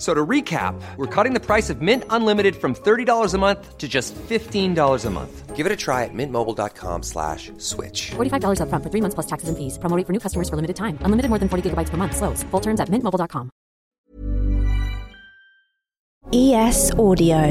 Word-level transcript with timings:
F- 0.00 0.06
So 0.06 0.14
to 0.14 0.26
recap, 0.26 0.80
we're 0.96 1.06
cutting 1.14 1.34
the 1.34 1.40
price 1.46 1.68
of 1.68 1.82
Mint 1.82 2.04
Unlimited 2.08 2.56
from 2.56 2.74
$30 2.74 3.34
a 3.34 3.38
month 3.38 3.76
to 3.76 3.86
just 3.86 4.14
$15 4.14 5.04
a 5.04 5.10
month. 5.10 5.54
Give 5.54 5.66
it 5.66 5.72
a 5.72 5.76
try 5.76 6.04
at 6.04 6.14
mintmobile.com 6.14 7.02
slash 7.02 7.52
switch. 7.58 8.12
$45 8.16 8.60
upfront 8.64 8.82
for 8.82 8.88
three 8.90 9.02
months 9.02 9.14
plus 9.14 9.26
taxes 9.26 9.50
and 9.50 9.58
fees. 9.58 9.76
Promo 9.78 10.02
for 10.06 10.12
new 10.14 10.18
customers 10.18 10.48
for 10.48 10.56
limited 10.56 10.76
time. 10.76 10.96
Unlimited 11.04 11.28
more 11.28 11.38
than 11.38 11.50
40 11.50 11.68
gigabytes 11.68 11.90
per 11.90 11.98
month. 11.98 12.16
Slows. 12.16 12.42
Full 12.50 12.60
terms 12.62 12.80
at 12.80 12.88
mintmobile.com. 12.88 13.50
ES 16.32 16.92
Audio. 16.94 17.44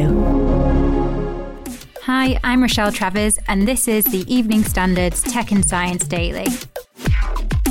Hi, 2.05 2.39
I'm 2.43 2.61
Rochelle 2.63 2.91
Travers, 2.91 3.37
and 3.47 3.67
this 3.67 3.87
is 3.87 4.05
the 4.05 4.25
Evening 4.33 4.63
Standards 4.63 5.21
Tech 5.21 5.51
and 5.51 5.63
Science 5.63 6.07
Daily. 6.07 6.47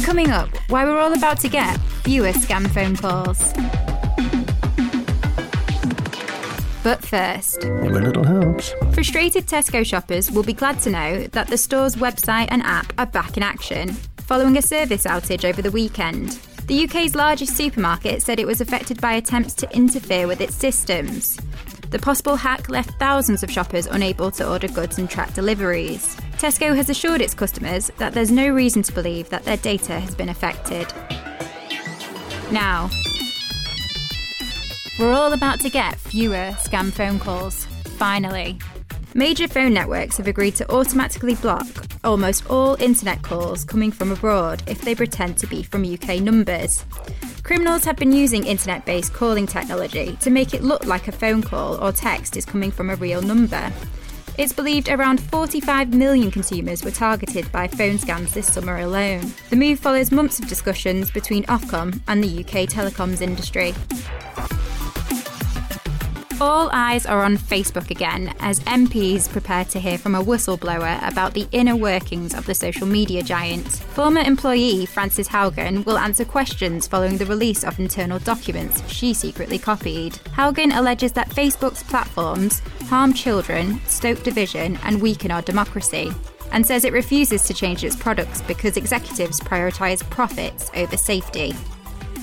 Coming 0.05 0.31
up, 0.31 0.49
why 0.69 0.85
we're 0.85 1.01
all 1.01 1.13
about 1.13 1.41
to 1.41 1.49
get 1.49 1.77
fewer 2.05 2.33
scam 2.33 2.69
phone 2.71 2.95
calls. 2.97 3.53
But 6.89 7.05
first, 7.05 7.67
Every 7.67 8.01
little 8.01 8.25
helps. 8.25 8.73
frustrated 8.95 9.47
Tesco 9.47 9.85
shoppers 9.85 10.31
will 10.31 10.43
be 10.43 10.55
glad 10.55 10.81
to 10.81 10.91
know 10.91 11.27
that 11.33 11.49
the 11.49 11.59
store's 11.59 11.97
website 11.97 12.49
and 12.51 12.63
app 12.63 12.95
are 12.97 13.05
back 13.05 13.37
in 13.37 13.43
action 13.43 13.91
following 14.17 14.57
a 14.57 14.63
service 14.63 15.05
outage 15.05 15.45
over 15.45 15.61
the 15.61 15.71
weekend. 15.71 16.39
The 16.67 16.85
UK's 16.85 17.15
largest 17.15 17.55
supermarket 17.59 18.23
said 18.23 18.41
it 18.41 18.47
was 18.47 18.63
affected 18.63 19.03
by 19.03 19.13
attempts 19.13 19.53
to 19.57 19.71
interfere 19.77 20.27
with 20.27 20.41
its 20.41 20.55
systems. 20.55 21.39
The 21.91 21.99
possible 21.99 22.37
hack 22.37 22.71
left 22.71 22.99
thousands 22.99 23.43
of 23.43 23.51
shoppers 23.51 23.85
unable 23.87 24.31
to 24.31 24.51
order 24.51 24.69
goods 24.69 24.97
and 24.97 25.11
track 25.11 25.35
deliveries. 25.35 26.17
Tesco 26.39 26.75
has 26.75 26.89
assured 26.89 27.21
its 27.21 27.35
customers 27.35 27.91
that 27.99 28.15
there's 28.15 28.31
no 28.31 28.49
reason 28.49 28.83
to 28.85 28.95
believe 28.95 29.29
that 29.29 29.45
their 29.45 29.59
data 29.59 30.01
has 30.01 30.15
been 30.15 30.31
affected. 30.31 30.91
Now, 32.51 32.89
we're 34.99 35.13
all 35.13 35.33
about 35.33 35.61
to 35.61 35.71
get 35.71 35.97
fewer 35.97 36.51
scam 36.59 36.93
phone 36.93 37.19
calls. 37.19 37.67
Finally. 37.99 38.59
Major 39.15 39.49
phone 39.49 39.73
networks 39.73 40.17
have 40.17 40.27
agreed 40.27 40.57
to 40.57 40.71
automatically 40.71 41.35
block 41.37 41.67
almost 42.05 42.49
all 42.51 42.81
internet 42.81 43.23
calls 43.23 43.65
coming 43.65 43.91
from 43.91 44.13
abroad 44.13 44.63
if 44.67 44.83
they 44.83 44.95
pretend 44.95 45.39
to 45.39 45.47
be 45.47 45.63
from 45.63 45.85
UK 45.85 46.21
numbers. 46.21 46.85
Criminals 47.43 47.85
have 47.85 47.97
been 47.97 48.13
using 48.13 48.45
internet 48.45 48.85
based 48.85 49.15
calling 49.15 49.47
technology 49.47 50.17
to 50.21 50.31
make 50.31 50.53
it 50.53 50.63
look 50.63 50.85
like 50.85 51.09
a 51.09 51.13
phone 51.13 51.43
call 51.43 51.83
or 51.83 51.93
text 51.93 52.37
is 52.37 52.45
coming 52.45 52.71
from 52.71 52.91
a 52.91 52.97
real 52.97 53.23
number. 53.23 53.73
It's 54.37 54.53
believed 54.53 54.89
around 54.89 55.21
45 55.21 55.95
million 55.95 56.31
consumers 56.31 56.85
were 56.85 56.93
targeted 56.93 57.51
by 57.51 57.67
phone 57.67 57.99
scams 57.99 58.33
this 58.35 58.53
summer 58.53 58.79
alone. 58.79 59.33
The 59.51 59.57
move 59.57 59.81
follows 59.81 60.13
months 60.13 60.39
of 60.39 60.49
discussions 60.49 61.11
between 61.11 61.45
Ofcom 61.45 62.01
and 62.07 62.23
the 62.23 62.41
UK 62.41 62.69
telecoms 62.69 63.21
industry. 63.21 63.75
All 66.41 66.71
eyes 66.73 67.05
are 67.05 67.25
on 67.25 67.37
Facebook 67.37 67.91
again 67.91 68.33
as 68.39 68.61
MPs 68.61 69.29
prepare 69.29 69.65
to 69.65 69.81
hear 69.81 69.99
from 69.99 70.15
a 70.15 70.23
whistleblower 70.23 71.05
about 71.05 71.35
the 71.35 71.49
inner 71.51 71.75
workings 71.75 72.33
of 72.33 72.47
the 72.47 72.55
social 72.55 72.87
media 72.87 73.25
giant. 73.25 73.67
Former 73.67 74.21
employee 74.21 74.87
Frances 74.87 75.27
Haugen 75.27 75.85
will 75.85 75.99
answer 75.99 76.25
questions 76.25 76.87
following 76.87 77.19
the 77.19 77.27
release 77.27 77.65
of 77.65 77.81
internal 77.81 78.21
documents 78.21 78.89
she 78.89 79.13
secretly 79.15 79.59
copied. 79.59 80.13
Haugen 80.37 80.77
alleges 80.77 81.11
that 81.13 81.29
Facebook's 81.31 81.83
platforms 81.83 82.61
harm 82.87 83.13
children, 83.13 83.81
stoke 83.87 84.23
division, 84.23 84.79
and 84.85 85.03
weaken 85.03 85.33
our 85.33 85.43
democracy. 85.43 86.13
And 86.53 86.65
says 86.65 86.85
it 86.85 86.93
refuses 86.93 87.43
to 87.47 87.53
change 87.53 87.83
its 87.83 87.97
products 87.97 88.43
because 88.43 88.77
executives 88.77 89.41
prioritise 89.41 90.09
profits 90.09 90.71
over 90.77 90.97
safety. 90.97 91.53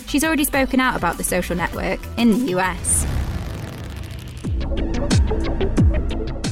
She's 0.07 0.23
already 0.23 0.45
spoken 0.45 0.79
out 0.79 0.95
about 0.95 1.17
the 1.17 1.23
social 1.25 1.57
network 1.57 1.99
in 2.17 2.31
the 2.31 2.51
US. 2.53 3.05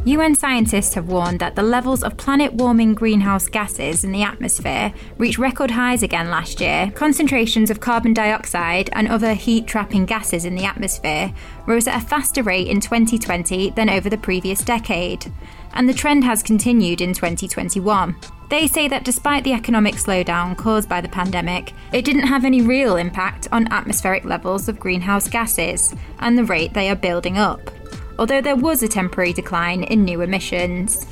UN 0.05 0.35
scientists 0.35 0.95
have 0.95 1.07
warned 1.07 1.39
that 1.39 1.55
the 1.55 1.63
levels 1.63 2.03
of 2.03 2.17
planet 2.17 2.53
warming 2.53 2.93
greenhouse 2.93 3.47
gases 3.47 4.03
in 4.03 4.11
the 4.11 4.21
atmosphere 4.21 4.93
reached 5.17 5.37
record 5.37 5.71
highs 5.71 6.03
again 6.03 6.29
last 6.29 6.59
year. 6.59 6.91
Concentrations 6.93 7.69
of 7.69 7.79
carbon 7.79 8.13
dioxide 8.13 8.89
and 8.91 9.07
other 9.07 9.33
heat 9.33 9.65
trapping 9.65 10.05
gases 10.05 10.43
in 10.43 10.55
the 10.55 10.65
atmosphere 10.65 11.33
rose 11.67 11.87
at 11.87 12.03
a 12.03 12.05
faster 12.05 12.43
rate 12.43 12.67
in 12.67 12.81
2020 12.81 13.69
than 13.69 13.89
over 13.89 14.09
the 14.09 14.17
previous 14.17 14.61
decade. 14.61 15.31
And 15.73 15.87
the 15.87 15.93
trend 15.93 16.25
has 16.25 16.43
continued 16.43 16.99
in 16.99 17.13
2021. 17.13 18.13
They 18.49 18.67
say 18.67 18.89
that 18.89 19.05
despite 19.05 19.45
the 19.45 19.53
economic 19.53 19.95
slowdown 19.95 20.57
caused 20.57 20.89
by 20.89 20.99
the 20.99 21.07
pandemic, 21.07 21.71
it 21.93 22.03
didn't 22.03 22.27
have 22.27 22.43
any 22.43 22.61
real 22.61 22.97
impact 22.97 23.47
on 23.53 23.71
atmospheric 23.71 24.25
levels 24.25 24.67
of 24.67 24.81
greenhouse 24.81 25.29
gases 25.29 25.95
and 26.19 26.37
the 26.37 26.43
rate 26.43 26.73
they 26.73 26.89
are 26.89 26.95
building 26.95 27.37
up 27.37 27.71
although 28.17 28.41
there 28.41 28.55
was 28.55 28.83
a 28.83 28.87
temporary 28.87 29.33
decline 29.33 29.83
in 29.83 30.03
new 30.03 30.21
emissions. 30.21 31.05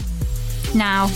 Now, 0.74 1.08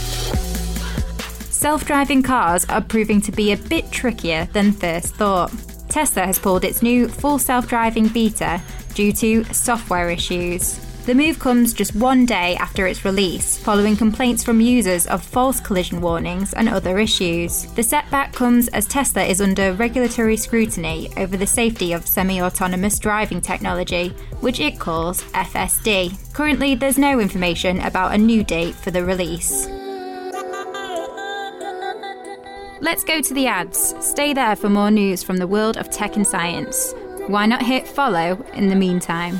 self 1.49 1.85
driving 1.85 2.21
cars 2.21 2.65
are 2.65 2.81
proving 2.81 3.21
to 3.21 3.31
be 3.31 3.51
a 3.51 3.57
bit 3.57 3.91
trickier 3.91 4.45
than 4.53 4.71
first 4.71 5.15
thought. 5.15 5.51
Tesla 5.89 6.25
has 6.25 6.37
pulled 6.37 6.65
its 6.65 6.81
new 6.81 7.07
full 7.07 7.39
self 7.39 7.67
driving 7.67 8.07
beta 8.07 8.61
due 8.93 9.11
to 9.13 9.43
software 9.45 10.09
issues. 10.09 10.84
The 11.05 11.13
move 11.13 11.37
comes 11.37 11.71
just 11.71 11.93
one 11.95 12.25
day 12.25 12.55
after 12.55 12.87
its 12.87 13.05
release, 13.05 13.57
following 13.57 13.95
complaints 13.95 14.43
from 14.43 14.59
users 14.59 15.05
of 15.05 15.23
false 15.23 15.59
collision 15.59 16.01
warnings 16.01 16.51
and 16.53 16.67
other 16.67 16.97
issues. 16.97 17.67
The 17.73 17.83
setback 17.83 18.33
comes 18.33 18.69
as 18.69 18.87
Tesla 18.87 19.21
is 19.21 19.39
under 19.39 19.73
regulatory 19.73 20.35
scrutiny 20.35 21.13
over 21.15 21.37
the 21.37 21.45
safety 21.45 21.93
of 21.93 22.07
semi 22.07 22.41
autonomous 22.41 22.97
driving 22.97 23.39
technology, 23.39 24.09
which 24.39 24.59
it 24.59 24.79
calls 24.79 25.21
FSD. 25.33 26.33
Currently, 26.33 26.73
there's 26.73 26.97
no 26.97 27.19
information 27.19 27.81
about 27.81 28.15
a 28.15 28.17
new 28.17 28.43
date 28.43 28.73
for 28.73 28.89
the 28.89 29.05
release. 29.05 29.67
Let's 32.81 33.03
go 33.03 33.21
to 33.21 33.33
the 33.35 33.45
ads. 33.45 33.93
Stay 33.99 34.33
there 34.33 34.55
for 34.55 34.69
more 34.69 34.89
news 34.89 35.21
from 35.21 35.37
the 35.37 35.45
world 35.45 35.77
of 35.77 35.91
tech 35.91 36.15
and 36.15 36.25
science. 36.25 36.95
Why 37.27 37.45
not 37.45 37.61
hit 37.61 37.87
follow 37.87 38.43
in 38.55 38.69
the 38.69 38.75
meantime? 38.75 39.39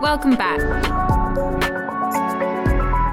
Welcome 0.00 0.34
back. 0.34 0.58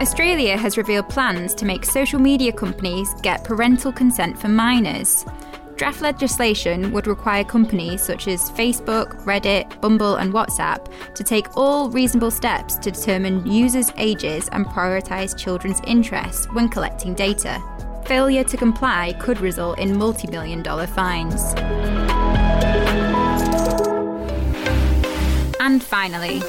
Australia 0.02 0.56
has 0.56 0.78
revealed 0.78 1.10
plans 1.10 1.54
to 1.56 1.66
make 1.66 1.84
social 1.84 2.18
media 2.18 2.54
companies 2.54 3.14
get 3.22 3.44
parental 3.44 3.92
consent 3.92 4.40
for 4.40 4.48
minors. 4.48 5.26
Draft 5.76 6.02
legislation 6.02 6.94
would 6.94 7.06
require 7.06 7.44
companies 7.44 8.02
such 8.02 8.30
as 8.30 8.50
Facebook, 8.52 9.22
Reddit, 9.26 9.82
Bumble, 9.82 10.16
and 10.16 10.32
WhatsApp 10.32 10.88
to 11.14 11.26
take 11.26 11.58
all 11.58 11.90
reasonable 11.90 12.32
steps 12.32 12.76
to 12.76 12.90
determine 12.90 13.46
users' 13.46 13.92
ages 13.98 14.48
and 14.54 14.66
prioritise 14.66 15.38
children's 15.38 15.82
interests 15.86 16.46
when 16.54 16.70
collecting 16.70 17.14
data. 17.14 17.62
Failure 18.06 18.46
to 18.46 18.56
comply 18.56 19.14
could 19.20 19.42
result 19.42 19.78
in 19.78 19.98
multi 19.98 20.32
million 20.32 20.64
dollar 20.64 20.88
fines. 20.88 21.54
And 25.68 25.84
finally, 25.84 26.42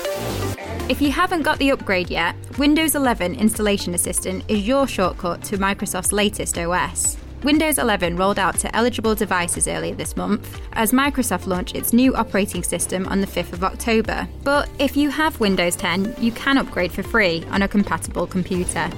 if 0.89 1.03
you 1.03 1.11
haven't 1.11 1.43
got 1.43 1.59
the 1.59 1.73
upgrade 1.73 2.09
yet, 2.09 2.37
Windows 2.57 2.95
11 2.95 3.35
Installation 3.35 3.93
Assistant 3.93 4.45
is 4.47 4.65
your 4.65 4.87
shortcut 4.87 5.43
to 5.43 5.59
Microsoft's 5.59 6.13
latest 6.13 6.57
OS. 6.57 7.17
Windows 7.43 7.79
11 7.79 8.17
rolled 8.17 8.39
out 8.39 8.57
to 8.61 8.77
eligible 8.77 9.17
devices 9.17 9.67
earlier 9.67 9.97
this 9.97 10.17
month 10.17 10.61
as 10.75 10.93
Microsoft 10.93 11.49
launched 11.49 11.75
its 11.75 11.93
new 11.93 12.15
operating 12.15 12.63
system 12.63 13.09
on 13.09 13.21
the 13.21 13.27
5th 13.27 13.55
of 13.55 13.65
October. 13.65 14.29
But 14.45 14.71
if 14.79 14.97
you 14.97 15.11
have 15.11 15.41
Windows 15.41 15.75
10, 15.75 16.15
you 16.21 16.31
can 16.31 16.57
upgrade 16.57 16.93
for 16.93 17.03
free 17.03 17.45
on 17.51 17.63
a 17.63 17.69
compatible 17.69 18.29
computer. 18.29 18.89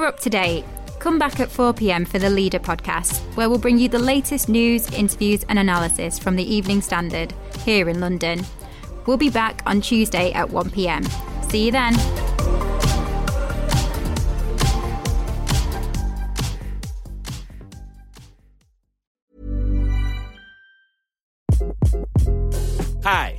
You're 0.00 0.08
up 0.08 0.20
to 0.20 0.30
date. 0.30 0.64
Come 0.98 1.18
back 1.18 1.40
at 1.40 1.50
4 1.50 1.74
pm 1.74 2.06
for 2.06 2.18
the 2.18 2.30
Leader 2.30 2.58
podcast, 2.58 3.20
where 3.36 3.50
we'll 3.50 3.58
bring 3.58 3.76
you 3.76 3.86
the 3.86 3.98
latest 3.98 4.48
news, 4.48 4.90
interviews, 4.94 5.44
and 5.50 5.58
analysis 5.58 6.18
from 6.18 6.36
the 6.36 6.42
Evening 6.42 6.80
Standard 6.80 7.34
here 7.66 7.86
in 7.86 8.00
London. 8.00 8.42
We'll 9.04 9.18
be 9.18 9.28
back 9.28 9.62
on 9.66 9.82
Tuesday 9.82 10.32
at 10.32 10.48
1 10.48 10.70
pm. 10.70 11.04
See 11.50 11.66
you 11.66 11.72
then. 11.72 11.92
Hi, 23.04 23.38